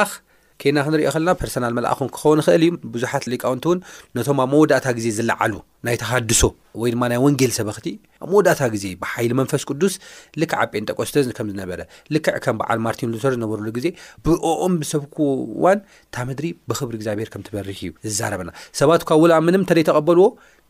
[0.63, 3.79] ኬና ክንሪኦ ከለና ፐርሰናል መላእኹን ክኸውን ንክእል እዩ ብዙሓት ሊቃውንቲ እውን
[4.17, 5.55] ነቶም ኣብ መወዳእታ ግዜ ዝለዓሉ
[5.87, 6.43] ናይ ተሃድሶ
[6.83, 7.87] ወይ ድማ ናይ ወንጌል ሰበክቲ
[8.25, 9.95] ኣብ መወዳእታ ግዜ ብሓይሊ መንፈስ ቅዱስ
[10.41, 11.81] ልክዕ ኣ ጴንጠቆስተ ከም ዝነበረ
[12.17, 13.87] ልክዕ ከም በዓል ማርቲን ሉተር ዝነበረሉ ግዜ
[14.27, 15.19] ብኦኦም ብሰብኩ
[15.59, 15.81] እዋን
[16.15, 20.27] ታ ምድሪ ብክብሪ እግዚኣብሄር ከም ትበሪህ እዩ ዝዛረበና ሰባት ኳ ውላ ምንም እንተደይ ተቀበልዎ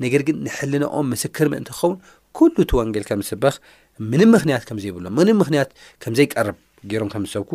[0.07, 1.99] ነገር ግን ንሕልናኦም ምስክር ምእንቲ ክኸውን
[2.39, 3.57] ኩሉ ቲ ወንጌል ከምዝስበኽ
[4.13, 5.69] ምን ምክንያት ከም ዘይብሎ ምን ምክንያት
[6.05, 6.57] ከምዘይቀርብ
[6.91, 7.51] ገይሮም ከምዝሰብኩ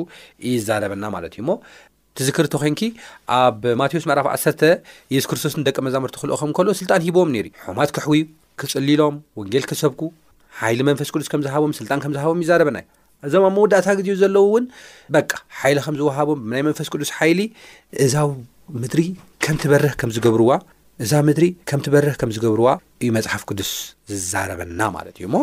[0.50, 1.52] እይዛረበና ማለት እዩ ሞ
[2.20, 2.82] ትዝክር እተ ኮንኪ
[3.42, 4.64] ኣብ ማቴዎስ መዕራፍ 1
[5.14, 8.14] የሱስ ክርስቶስንደቀ መዛምርቲ ክህልኦኸም ከል ስልጣን ሂቦዎም ነሩ እዩ ሑማት ክሕው
[8.62, 10.02] ክፅሊሎም ወንጌል ክሰብኩ
[10.62, 14.66] ሓይሊ መንፈስ ቅዱስ ከም ዝሃቦም ስልጣን ከምዝሃቦም ይዛረበና እዩ እዞም ኣብ መወዳእታ ግዜኡ ዘለዉእውን
[15.16, 17.40] በቃ ሓይሊ ከም ዝውሃቦም ብናይ መንፈስ ቅዱስ ሓይሊ
[18.06, 18.08] እ
[18.82, 19.00] ምሪ
[19.54, 20.52] ምትበ ዝገርዋ
[21.04, 22.70] እዛ ምድሪ ከምትበርህ ከም ዝገብርዋ
[23.02, 23.70] እዩ መፅሓፍ ቅዱስ
[24.12, 25.38] ዝዛረበና ማለት እዩ ሞ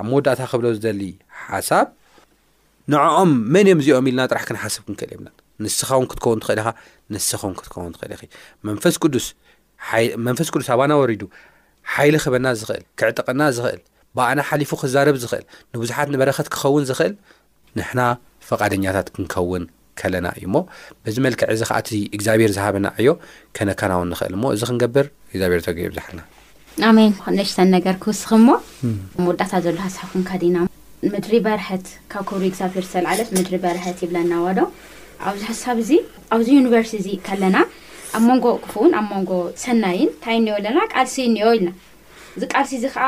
[0.00, 1.02] ኣብ መወዳእታ ክብሎ ዝደሊ
[1.44, 1.86] ሓሳብ
[2.92, 5.28] ንዕኦም መን እዮም እዚኦም ኢልና ጥራሕ ክንሓስብ ክንክእል ዮምና
[5.64, 6.68] ንስኸውን ክትከውን ትኽእል ኢኻ
[7.14, 8.28] ንስኸውን ክትከውን ትኽእል
[8.68, 9.26] መንፈስ ቅዱስ
[10.26, 11.22] መንፈስ ቅዱስ ኣባና ወሪዱ
[11.94, 13.80] ሓይሊ ክበና ዝኽእል ክዕጠቕና ዝኽእል
[14.18, 15.44] በኣና ሓሊፉ ክዛረብ ዝኽእል
[15.74, 17.14] ንብዙሓት ንበረኸት ክኸውን ዝኽእል
[17.78, 18.00] ንሕና
[18.50, 19.64] ፈቓደኛታት ክንከውን
[20.00, 20.56] ከለና እዩ ሞ
[21.02, 23.10] በዚ መልክዕ እዚ ከኣቲ እግዚኣብሄር ዝሃበና ዕዮ
[23.56, 28.50] ከነካናውን ንክእል ሞ እዚ ክንገብር እግዚኣብሄር ቶ ብዛሓልናሽሰነገር ክውስ ሞ
[29.28, 30.56] ወዳታ ዘስዲና
[31.14, 34.60] ምድሪ በርሐት ካብ ከብሪ እግዚኣብሔር ዝተላዓለት ምድሪ በርሐት ይብለና ዋዶ
[35.28, 35.90] ኣብዚ ሓሳብ እዚ
[36.34, 37.56] ኣብዚ ዩኒቨርስቲ እዚ ከለና
[38.16, 39.32] ኣብ መንጎ ክፉውን ኣብ ሞንጎ
[39.64, 41.70] ሰናይን እንታይ እኒኦ ኣለና ቃልሲ እኒኦ ኢልና
[42.36, 43.06] እዚ ቃልሲ እዚ ከዓ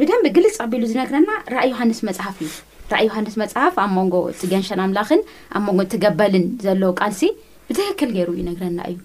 [0.00, 2.50] ብደንብ ግልፅ ቀቢሉ ዝነግረና ራእይ ዮሃንስ መፅሓፍ እዩ
[2.92, 5.22] ራእ ዮሃንስ መፅሓፍ ኣብ ሞንጎ ቲገንሸን ኣምላኽን
[5.56, 7.22] ኣብ ሞንጎ እትገበልን ዘሎዎ ቃልሲ
[7.68, 8.98] ብትክክል ገይሩ ይነግረና እዩ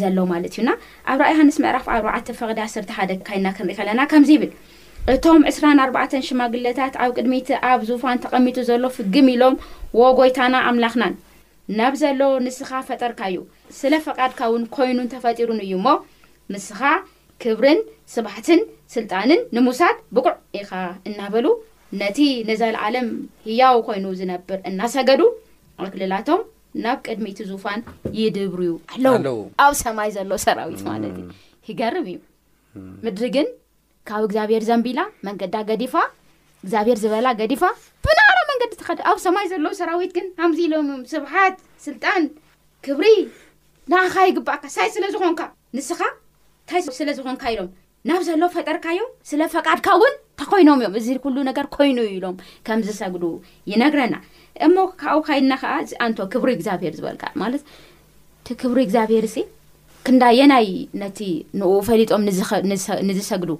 [0.00, 0.70] ዘሎ ማለት እዩና
[1.12, 4.50] ኣብ ራእ ዮሃንስ ምዕራፍ ርዕተ ፈቅዲ ሰርተ ሓደ ካይና ክንሪኢ ከለና ከምዚ ይብል
[5.14, 9.54] እቶም 2ራ4 ሽማግለታት ኣብ ቅድሚቲ ኣብ ዙፋን ተቐሚጡ ዘሎ ፍግም ኢሎም
[10.00, 11.12] ወጎይታና ኣምላኽናን
[11.78, 13.36] ናብ ዘሎ ንስኻ ፈጠርካእዩ
[13.80, 15.86] ስለ ፈቃድካ እውን ኮይኑ ተፈጢሩን እዩ እሞ
[16.54, 16.80] ንስኻ
[17.42, 17.80] ክብርን
[18.14, 18.60] ስባሕትን
[18.94, 20.72] ስልጣንን ንሙሳድ ብቁዕ ኢኻ
[21.10, 21.46] እናበሉ
[22.00, 23.06] ነቲ ነዘለዓለም
[23.48, 25.22] ህያው ኮይኑ ዝነብር እናሰገዱ
[25.86, 26.42] ኣክልላቶም
[26.86, 27.80] ናብ ቅድሚቲ ዙፋን
[28.22, 28.72] ይድብር ዩ
[29.28, 31.26] ሎው ኣብ ሰማይ ዘሎ ሰራዊት ማለት እ
[31.70, 32.18] ይገርም እዩ
[33.06, 33.46] ምድርግን
[34.08, 35.94] ካብ እግዚኣብሔር ዘንቢላ መንገዳ ገዲፋ
[36.64, 37.62] እግዚኣብሔር ዝበላ ገዲፋ
[38.04, 42.22] ብናባራ መንገዲ ተኸ ኣብ ሰማይ ዘለዉ ሰራዊት ግን ከምዚ ኢሎም እዮም ስብሓት ስልጣን
[42.86, 43.06] ክብሪ
[43.92, 45.40] ንኣኻ ይግባእካ ንሳይ ስለዝኮንካ
[45.78, 46.00] ንስኻ
[46.60, 47.68] እንታይ ስለዝኮንካ ኢሎም
[48.08, 52.80] ናብ ዘሎ ፈጠርካ ዮም ስለ ፈቃድካ እውን እተኮይኖም እዮም እዚ ኩሉ ነገር ኮይኑ ኢሎም ከም
[52.88, 53.24] ዝሰግዱ
[53.72, 54.14] ይነግረና
[54.66, 57.62] እሞ ካብኡ ካይድና ከዓ እዚአንቶ ክብሪ እግዚኣብሔር ዝበልካ ማለት
[58.42, 59.44] እቲ ክብሪ እግዚኣብሔር እ
[60.06, 60.66] ክንዳየናይ
[61.02, 61.20] ነቲ
[61.60, 62.22] ን ፈሊጦም
[63.10, 63.50] ንዝሰግዱ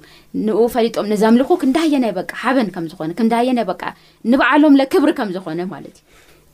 [0.46, 3.82] ንኡ ፈሊጦም ንዘምልኩ ክንዳየናይ በቃ ሓበን ከምዝኾነ ክንዳየናይ በቃ
[4.32, 5.96] ንበዕሎም ለክብሪ ከም ዝኾነ ማለት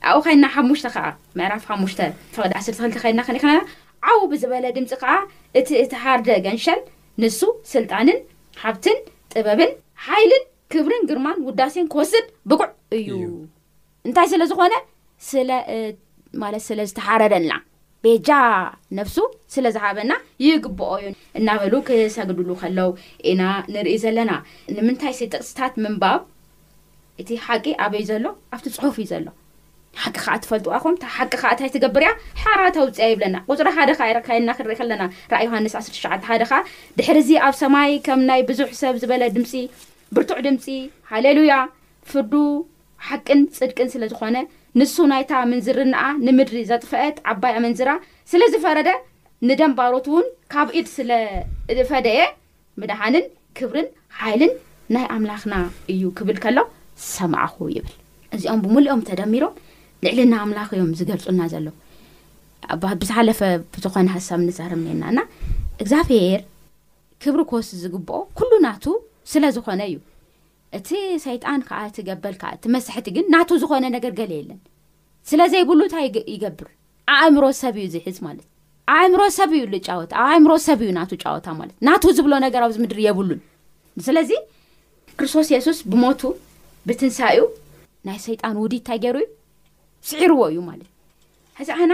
[0.05, 1.05] እዩ ኣብኡ ካይድና ሓሙሽተ ከዓ
[1.39, 3.53] ምዕራፍ ሓሙሽ ቅዲ ስርተክልከይልና
[4.13, 5.13] ዓብ ብዝበለ ድምፂ ከዓ
[5.59, 6.81] እቲ እቲ ሓርደ ገንሸል
[7.25, 7.41] ንሱ
[7.75, 8.19] ስልጣንን
[8.63, 8.99] ሓብትን
[9.35, 9.73] ጥበብን
[10.07, 13.11] ሓይልን ክብርን ግርማን ውዳሴን ክወስድ ብጉዕ እዩ
[14.09, 14.75] እንታይ ስለዝኾነ
[15.31, 17.55] ስማለት ስለ ዝተሓረደልና
[18.05, 18.29] ቤጃ
[18.99, 19.17] ነፍሱ
[19.55, 20.13] ስለዝሓበና
[20.45, 22.89] ይግብኦ እዩ እናበሉ ክሰግድሉ ከለው
[23.31, 23.43] ኢና
[23.75, 24.33] ንርኢ ዘለና
[24.77, 26.21] ንምንታይ ሰ ጠቅስታት ምንባብ
[27.23, 29.27] እቲ ሓቂ ኣበይ ዘሎ ኣብቲ ፅሑፍ እዩ ዘሎ
[30.03, 32.13] ሓቂ ከዓ ትፈልጥዋኹም እ ሓቂ ከዓ እንታይ ትገብር እያ
[32.43, 35.99] ሓራ ታውፅያ ይብለና ቁፅሪ ሓደካ ካየልና ክርኢ ከለና ራኣይ ዮሃንስ 1ሸ
[36.31, 36.61] ሓደ ኻዓ
[36.99, 39.53] ድሕሪ እዚ ኣብ ሰማይ ከም ናይ ብዙሕ ሰብ ዝበለ ድምፂ
[40.17, 40.67] ብርቱዕ ድምፂ
[41.13, 41.55] ሃሌሉያ
[42.13, 42.33] ፍርዱ
[43.09, 44.37] ሓቅን ፅድቅን ስለዝኾነ
[44.81, 47.91] ንሱ ናይታ ምንዝርናኣ ንምድሪ ዘጥፍአት ዓባይ ኣመንዝራ
[48.31, 48.91] ስለ ዝፈረደ
[49.49, 51.11] ንደንባሮት እውን ካብ ኢድ ስለ
[51.79, 52.21] ዝፈደየ
[52.81, 53.25] ምድሃንን
[53.59, 54.53] ክብርን ሓይልን
[54.97, 55.55] ናይ ኣምላኽና
[55.95, 56.59] እዩ ክብል ከሎ
[57.15, 57.95] ሰማዕኹ ይብል
[58.37, 59.57] እዚኦም ብሙሉኦም ተደሚሮም
[60.07, 61.67] ልዕሊና ኣምላኽ እዮም ዝገልፁልና ዘሎ
[63.03, 63.41] ብዝሓለፈ
[63.75, 65.21] ብዝኾነ ሃሳብ ንዘርመና ና
[65.83, 66.41] እግዚኣብሔር
[67.25, 68.85] ክብሪ ክወስ ዝግብኦ ኩሉ ናቱ
[69.33, 69.99] ስለ ዝኾነ እዩ
[70.79, 70.91] እቲ
[71.25, 74.61] ሰይጣን ከዓ እቲ ገበል ካ እቲ መስሕቲ ግን ናቱ ዝኮነ ነገር ገለየለን
[75.31, 75.95] ስለ ዘይብሉታ
[76.35, 76.69] ይገብር
[77.17, 78.47] ኣእእምሮ ሰብ እዩ ዝሒዝ ማለት
[78.93, 82.99] ኣኣእምሮ ሰብ እዩ ሉጫወታ ኣኣእምሮ ሰብ እዩ ናቱ ጫወታ ማለት ናቱ ዝብሎ ነገር ኣብዚ ምድር
[83.07, 83.41] የብሉን
[84.07, 84.31] ስለዚ
[85.19, 86.23] ክርስቶስ የሱስ ብሞቱ
[86.89, 87.43] ብትንሳእኡ
[88.09, 89.29] ናይ ሰይጣን ውዲድእንታይ ገይሩ ዩ
[90.11, 90.91] ስዒርዎ እዩ ማለትእ
[91.59, 91.93] ሕዚ ዓና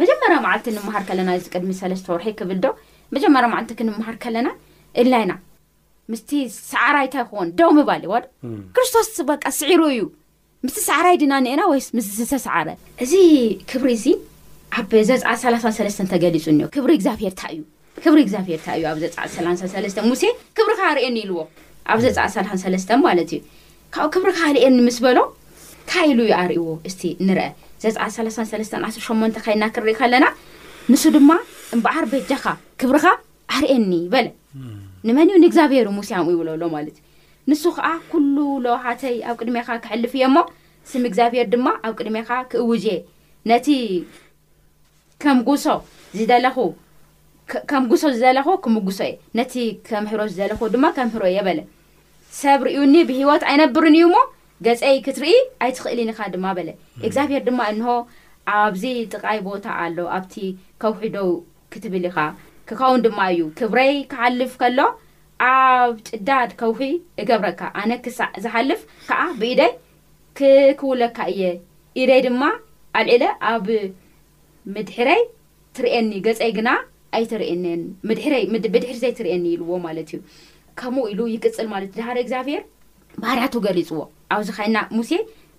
[0.00, 2.68] መጀመርያ ማዓልቲ ንምሃር ከለና እዚ ቅድሚ ሰለስተ ወርሒ ክብል ዶ
[3.16, 4.16] መጀመርያ ልቲ ክንምሃር
[5.12, 5.30] ለና
[6.12, 6.30] ምስቲ
[6.70, 8.12] ሰዕራ እንታይ ኮን ዶሚ ባልእ
[8.76, 10.00] ክርስቶስ በቃ ስዒሩ እዩ
[10.64, 12.68] ምስቲ ሰዕራይ ድና ኒአና ወ ምስ ዝተሰዓረ
[13.04, 13.12] እዚ
[13.70, 14.06] ክብሪ እዚ
[14.80, 17.60] ኣብ ዘፃ 33ስተ ተገሊፁ ኒ ክብሪ እግዚሔርታ እዩ
[18.04, 20.24] ክብሪ ግብሔርታ እዩ ኣብ ዘ ሙሴ
[20.58, 21.38] ክብሪካ ርእየኒ ኢልዎ
[21.92, 22.48] ኣብ ዘፃ
[23.06, 23.40] ማለት እዩ
[23.96, 25.18] ካብብኡ ክብሪካ ኣርአየኒ ምስ በሎ
[25.90, 27.46] ንታ ኢሉ ዩ ኣርእዎ እስቲ ንርአ
[27.84, 30.26] ዘፃ318 ኸይና ክርኢ ከለና
[30.90, 31.30] ንሱ ድማ
[31.76, 32.44] እምበዓር በጃኻ
[32.80, 33.04] ክብርካ
[33.56, 34.26] ኣርእየኒ በለ
[35.08, 40.24] ንመን ዩ ንእግዚኣብሄር ሙስያሙ ይብለሎ ማለት እዩ ንሱ ከዓ ኩሉ ለውሃተይ ኣብ ቅድሜካ ክሕልፍ እዮ
[40.28, 40.36] እሞ
[40.90, 42.84] ስም እግዚኣብሔር ድማ ኣብ ቅድሜካ ክእውጅ
[43.50, 43.68] ነቲ
[45.24, 45.64] ከምሶ
[46.18, 46.56] ዝለኹ
[47.70, 49.54] ከም ጉሶ ዝዘለኩ ክምጉሶ እየ ነቲ
[49.90, 51.60] ከምህሮ ዝዘለኩ ድማ ከምህሮ እየ በለ
[52.40, 54.16] ሰብ ርኡኒ ብሂወት ኣይነብርን እዩ እሞ
[54.66, 55.32] ገፀይ ክትርኢ
[55.66, 56.68] ኣይትኽእልኒካ ድማ በለ
[57.06, 57.88] እግዚኣብሄር ድማ እንሆ
[58.56, 60.34] ኣብዚ ጥቃይ ቦታ ኣሎ ኣብቲ
[60.82, 61.18] ከውሒዶ
[61.74, 62.18] ክትብል ኢኻ
[62.68, 64.78] ክኸውን ድማ እዩ ክብረይ ክሓልፍ ከሎ
[65.50, 66.80] ኣብ ጭዳድ ከውሂ
[67.22, 69.72] እገብረካ ኣነ ክሳዕ ዝሓልፍ ከዓ ብኢደይ
[70.38, 71.42] ክክውለካ እየ
[72.02, 72.42] ኢደይ ድማ
[73.00, 73.66] ኣልዕለ ኣብ
[74.74, 75.22] ምድሕረይ
[75.78, 76.70] ትርኤኒ ገፀይ ግና
[77.18, 77.82] ኣይትርእነን
[78.18, 80.20] ድይ ምድር ዘይ ትርእየኒ ኢልዎ ማለት እዩ
[80.80, 82.62] ከምኡ ኢሉ ይቅፅል ማለት እዩ ድሃር እግዚኣብሄር
[83.22, 84.00] ባህርያቱ ገሊፅዎ
[84.34, 85.12] ኣብዚ ኸይና ሙሴ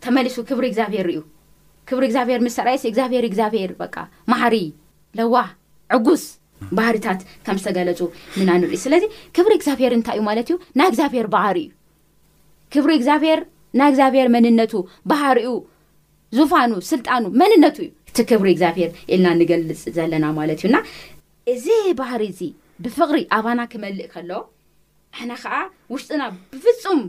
[0.05, 1.21] ተመሊሱ ክብሪ እግዚኣብሔር እዩ
[1.91, 3.71] ክብሪ እግዚኣብሔር ምስ ስርይሲ እግዚብሄር እግዚኣብሄር
[4.33, 4.55] ማህሪ
[5.19, 5.35] ለዋ
[5.95, 6.23] ዕጉስ
[6.77, 7.99] ባህሪታት ከም ዝተገለፁ
[8.39, 9.03] ምናንርኢ ስለዚ
[9.35, 11.71] ክብሪ እግዚብሔር እንታይ እዩ ማለት እዩ ናይ እግዚኣብሔር ባህሪ እዩ
[12.73, 13.39] ክብሪ እግዚኣብሔር
[13.79, 14.73] ናይ እግዚኣብሔር መንነቱ
[15.11, 15.47] ባህርኡ
[16.37, 20.75] ዙፋኑ ስልጣኑ መንነቱ እዩ እቲ ክብሪ እግዚኣብሄር ኢልና ንገልፅ ዘለና ማለት እዩና
[21.53, 21.67] እዚ
[22.01, 22.41] ባህሪ እዚ
[22.85, 24.31] ብፍቕሪ ኣባና ክመልእ ከሎ
[25.17, 25.53] ዓይና ከዓ
[25.93, 26.23] ውሽጡና
[26.63, 26.99] ብፍፁም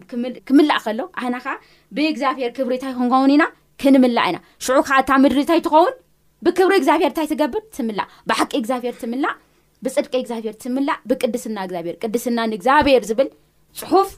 [0.48, 1.54] ክምላእ ከሎ ኣይና ከዓ
[1.96, 3.44] ብእግዚኣብሔር ክብሪእንታይ ይን ኸውን ኢና
[3.82, 5.94] ክንምላእ ኢና ሽዑ ከዓ እታ ምድሪ እንታይ ይትኸውን
[6.46, 9.34] ብክብሪ እግዚኣብሔር እንታይ ትገብር ትምላዕ ብሓቂ እግብሔር ትምላዕ
[9.84, 13.28] ብፅድቂ እግብሔር ትምላዕ ብቅድስና ግብሔርቅድስናንእግኣብሔር ዝብል
[13.80, 14.10] ፅሑፍ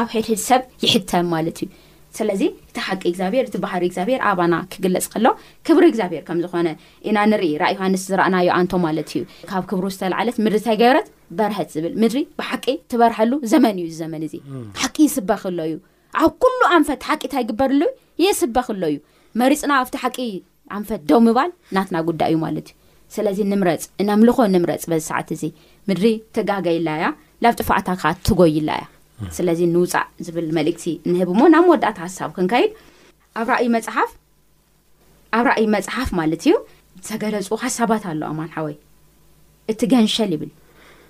[0.00, 1.70] ኣብ ሄድ ሰብ ይሕተም ማለት እዩ
[2.18, 5.26] ስለዚ እቲ ሓቂ እግዚኣብሔር እቲ ባህሪ እግብሔር ኣባና ክግለፅ ከሎ
[5.66, 6.68] ክብሪ እግዚኣብሔር ከም ዝኾነ
[7.08, 11.94] ኢና ንርኢ ራይ ዮሃንስ ዝረኣናዮ ኣንቶ ማለት እዩ ካብ ክብሩ ዝተላዓለት ምድሪ ተገብረት በርሀት ዝብል
[12.04, 14.34] ምድሪ ብሓቂ ትበርሐሉ ዘመን እዩ ዘመን እዚ
[14.82, 15.76] ሓቂ ይስበክሎ እዩ
[16.24, 17.82] ኣብ ኩሉ ኣንፈት ሓቂ እታይግበርሉ
[18.24, 19.60] የስበክሎ እዩፅ
[20.08, 22.76] ኣ ኣንፈት ደ ምባል ናትና ጉዳይ እዩ ማለት እዩ
[23.14, 25.42] ስለዚ ንምረፅ ነምልኮ ንምረፅ በዚ ሰዓት እዚ
[25.88, 26.06] ምድሪ
[26.36, 27.06] ትጋገይላ ያ
[27.44, 28.70] ናብ ጥፋዕታ ከዓ ትጎይላ
[29.20, 32.70] እያ ስለዚ ንውፃእ ዝብል መልእክቲ ንህብ ሞ ናብ መወዳእ ሃሳብ ክንካይድ
[33.40, 33.58] ኣብፍኣብ
[35.62, 36.54] እይ መፅሓፍ ማለት እዩ
[37.08, 38.76] ተገለፁ ሃሳባት ኣሎ ኣማንሓወይ
[39.72, 40.50] እቲ ገንሸል ይብል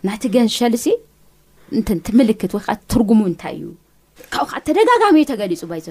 [0.08, 0.74] ናቲ ገንሸል
[1.78, 3.66] እ ትምልክት ወይከዓ ትርጉሙ እንታይ እዩ
[4.32, 5.82] ካብኡከዓ ተደጋጋሚ ተገሊፁ ይ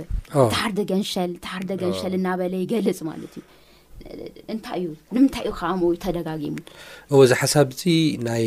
[0.53, 3.43] ተሓር ገሸል ሓር ገንሸል እናበለ ይገልፅ ማለት እዩ
[4.53, 5.67] እንታይ እዩ ንምንታይ እዩ ከ
[6.03, 6.55] ተደጋጊሙ
[7.11, 7.81] እዎ እዚ ሓሳብ እዚ
[8.27, 8.45] ናይ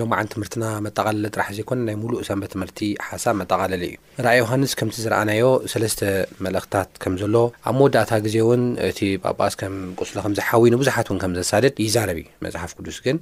[0.00, 3.94] ሎም ዓንቲ ትምህርትና መጠቃለለ ጥራሕ ዘይኮነ ናይ ሙሉእ ሰንበት ትምህርቲ ሓሳብ መጠቃለለ እዩ
[4.26, 6.00] ራእይ ዮሃንስ ከምቲ ዝረአናዮ ሰለስተ
[6.46, 7.36] መልእክትታት ከም ዘሎ
[7.70, 12.18] ኣብ መወዳእታ ግዜ ውን እቲ ጳጳስ ከም ቁስሎ ከም ዝሓዊ ንብዙሓት እውን ከም ዘሳደድ ይዛረብ
[12.24, 13.18] እዩ መፅሓፍ ቅዱስ ግን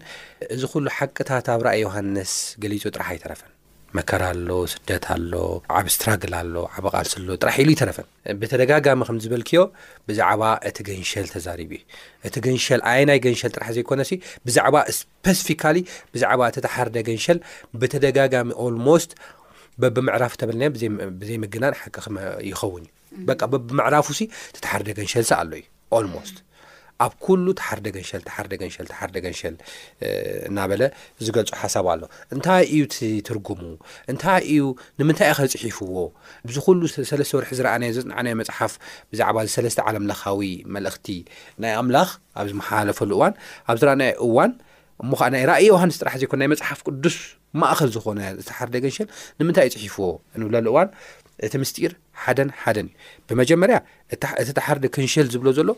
[0.57, 2.35] እዚ ኩሉ ሓቅታት ኣብ ራእይ ዮሃንስ
[2.65, 3.53] ገሊፁ ጥራሕ ኣይተረፈን
[3.97, 5.33] መከራ ኣሎ ስደት ኣሎ
[5.79, 8.09] ዓብ እስትራግል ኣሎ ዓበ ቓልሲ ሎ ጥራሕ ኢሉ ይተረፈን
[8.41, 9.61] ብተደጋጋሚ ከም ዝበልክዮ
[10.09, 11.83] ብዛዕባ እቲ ገንሸል ተዛሪቡ እዩ
[12.29, 14.13] እቲ ገንሸል ኣይ ናይ ገንሸል ጥራሕ ዘይኮነ ሲ
[14.49, 15.77] ብዛዕባ ስፐሲፊካሊ
[16.15, 17.41] ብዛዕባ ተተሓርደ ገንሸል
[17.83, 19.13] ብተደጋጋሚ ኣልሞስት
[19.83, 20.63] በብ ምዕራፍ ተበልና
[21.21, 21.97] ብዘይምግናን ሓቂ
[22.51, 22.85] ይኸውን
[23.19, 24.21] እዩ በ በብ ምዕራፉ ሲ
[24.59, 25.53] ተተሓርደ ገንሸል ሳ ኣሎ
[26.01, 26.31] እዩ ሞስ
[27.05, 29.55] ኣብ ኩሉ ተሓርደገንሸል ተሓርደገንሸል ተሓርደገንሸል
[30.49, 30.83] እናበለ
[31.27, 32.03] ዝገልፁ ሓሳብ ኣሎ
[32.35, 33.61] እንታይ እዩ ትትርጉሙ
[34.13, 34.63] እንታይ እዩ
[35.01, 35.95] ንምንታይ እኢኸ ፅሒፍዎ
[36.49, 36.81] ብዚ ኩሉ
[37.11, 38.75] ሰለስተ ወርሒ ዝረኣናዮ ዘፅናዓናዮ መፅሓፍ
[39.13, 40.41] ብዛዕባ ሰለስተ ዓለምለኻዊ
[40.77, 41.07] መልእኽቲ
[41.65, 43.35] ናይ ኣምላኽ ኣብ ዚመሓላለፈሉ እዋን
[43.71, 44.53] ኣብ ዝረአናዮ እዋን
[45.05, 47.17] እሞ ኸዓ ናይ ራእየ ውሃንስ ጥራሕ ዘይኮነ ናይ መፅሓፍ ቅዱስ
[47.61, 49.07] ማእኸል ዝኾነ ዝተሓርደገንሸል
[49.39, 50.07] ንምንታይ እዩ ይፅሒፍዎ
[50.41, 50.89] ንብለሉ እዋን
[51.47, 53.77] እቲ ምስጢኢር ሓደን ሓደን እዩ ብመጀመርያ
[54.15, 54.23] እቲ
[54.59, 55.69] ተሓርድ ክንሽል ዝብሎ ዘሎ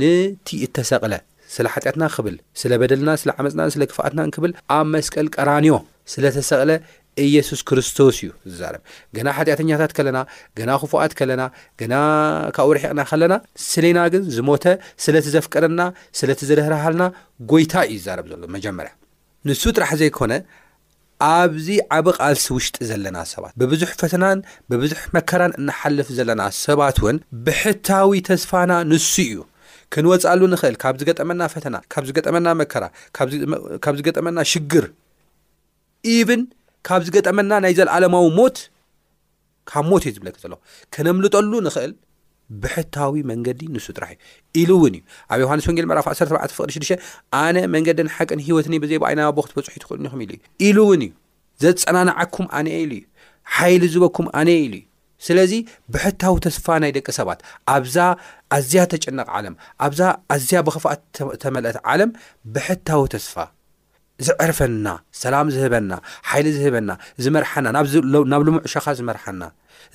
[0.00, 1.14] ንቲ እተሰቕለ
[1.54, 5.74] ስለ ሓጢኣትና ክብል ስለ በደልና ስለ ዓመፅና ስለ ክፋኣትናንክብል ኣብ መስቀል ቀራንዮ
[6.12, 6.72] ስለ ተሰቕለ
[7.24, 8.82] ኢየሱስ ክርስቶስ እዩ ዝዛርብ
[9.16, 10.18] ገና ሓጢኣተኛታት ከለና
[10.58, 11.42] ገና ክፉኣት ከለና
[11.80, 11.94] ገና
[12.56, 13.34] ካብ ወርሒቕና ከለና
[13.70, 14.64] ስለና ግን ዝሞተ
[15.04, 15.84] ስለቲ ዘፍቀረና
[16.20, 17.06] ስለእቲ ዝረህረሃልና
[17.52, 18.92] ጎይታ እዩ ይዛረብ ዘሎ መጀመርያ
[19.48, 20.32] ንሱ ጥራሕ ዘይኮነ
[21.28, 24.38] ኣብዚ ዓበ ቃልሲ ውሽጢ ዘለና ሰባት ብብዙሕ ፈተናን
[24.72, 29.36] ብብዙሕ መከራን እናሓልፍ ዘለና ሰባት ውን ብሕታዊ ተስፋና ንሱ እዩ
[29.94, 32.84] ክንወፃሉ ንክእል ካብዚ ገጠመና ፈተና ካብዚ ገጠመና መከራ
[33.86, 34.86] ካብዚገጠመና ሽግር
[36.16, 36.42] ኢብን
[36.88, 38.58] ካብዝ ገጠመና ናይ ዘለኣለማዊ ሞት
[39.72, 40.54] ካብ ሞት እዩ ዝብለክ ዘሎ
[40.94, 41.92] ክነምልጠሉ ንክእል
[42.62, 44.18] ብሕታዊ መንገዲ ንሱ ጥራሕ እዩ
[44.60, 46.90] ኢሉ እውን እዩ ኣብ ዮሃንስ ወንጌል መራፍ 1ሰ7ዕ ፍቅዲ6ዱ
[47.42, 50.36] ኣነ መንገድን ሓቅን ሂወትኒ ብዘይ ባ ና ቦክትበፅሑ ትኽእሉኒይኹ ኢሉ እዩ
[50.68, 51.10] ኢሉ እውን እዩ
[51.64, 53.06] ዘፀናናዓኩም ኣነየ ኢሉ እዩ
[53.58, 54.84] ሓይሊ ዝበኩም ኣነየ ኢሉ እዩ
[55.26, 55.52] ስለዚ
[55.94, 57.40] ብሕታዊ ተስፋ ናይ ደቂ ሰባት
[57.76, 57.96] ኣብዛ
[58.56, 59.54] ኣዝያ ተጨነቕ ዓለም
[59.86, 60.00] ኣብዛ
[60.36, 60.98] ኣዝያ ብክፋእ
[61.42, 62.10] ተመልአት ዓለም
[62.56, 63.36] ብሕታዊ ተስፋ
[64.26, 64.88] ዝዕርፈና
[65.22, 65.92] ሰላም ዝህበና
[66.30, 66.90] ሓይሊ ዝህበና
[67.24, 67.66] ዝመርሐና
[68.32, 69.42] ናብ ልሙዕሻኻ ዝመርሐና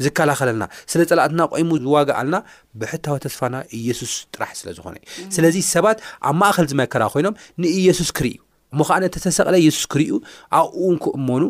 [0.04, 2.38] ዝከላኸለና ስለ ፀላእትና ቆይሙ ዝዋግእ ኣለና
[2.82, 7.36] ብሕታዊ ተስፋና ኢየሱስ ጥራሕ ስለዝኾነ እዩ ስለዚ ሰባት ኣብ ማእኸል ዝመከራ ኮይኖም
[7.66, 8.34] ንኢየሱስ ክርዩ
[8.80, 10.12] ሞኸዓነ ተተሰቕለ የሱስ ክርዩ
[10.60, 11.44] ኣብኡውን ክእመኑ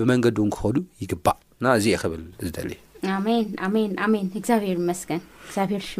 [0.00, 5.22] ብመንገድ እውን ክኸዱ ይግባእ ና እዚ ክብል ዝደልዩሜንሜንሜን እግዚኣብሔር መስገን
[5.66, 5.90] ኣብሔርሽ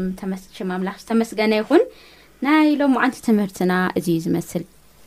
[0.72, 1.84] ምላ ዝተመስገነ ይኹን
[2.46, 4.64] ናይ ሎዋዓንቲ ትምህርትና እዩ ዝመስል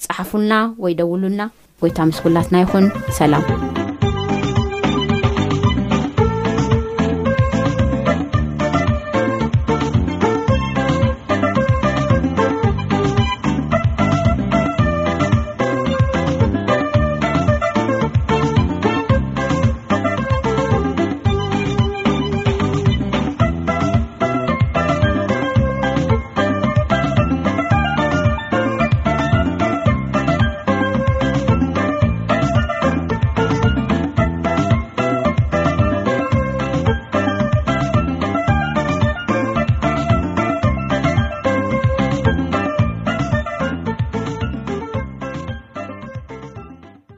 [0.07, 1.45] ፀሓፉልና ወይ ደውሉልና
[1.83, 2.85] ጎይታ ምስኩላትና ይኹን
[3.21, 3.74] ሰላም